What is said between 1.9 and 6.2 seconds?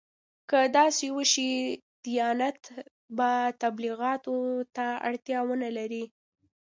دیانت به تبلیغاتو ته اړتیا ونه لري.